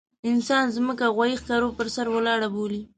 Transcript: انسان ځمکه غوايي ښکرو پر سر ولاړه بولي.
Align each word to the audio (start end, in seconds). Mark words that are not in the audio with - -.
انسان 0.29 0.65
ځمکه 0.75 1.05
غوايي 1.15 1.35
ښکرو 1.41 1.75
پر 1.77 1.87
سر 1.95 2.05
ولاړه 2.11 2.47
بولي. 2.55 2.81